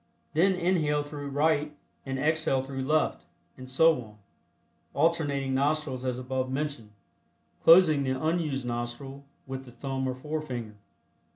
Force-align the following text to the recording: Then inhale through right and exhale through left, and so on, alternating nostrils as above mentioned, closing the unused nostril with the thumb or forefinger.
Then 0.33 0.55
inhale 0.55 1.03
through 1.03 1.29
right 1.29 1.77
and 2.07 2.17
exhale 2.17 2.63
through 2.63 2.81
left, 2.81 3.23
and 3.55 3.69
so 3.69 4.01
on, 4.01 4.17
alternating 4.95 5.53
nostrils 5.53 6.05
as 6.05 6.17
above 6.17 6.49
mentioned, 6.49 6.89
closing 7.63 8.01
the 8.01 8.19
unused 8.19 8.65
nostril 8.65 9.23
with 9.45 9.63
the 9.65 9.71
thumb 9.71 10.07
or 10.07 10.15
forefinger. 10.15 10.73